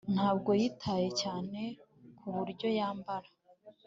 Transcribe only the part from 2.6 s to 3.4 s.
yambara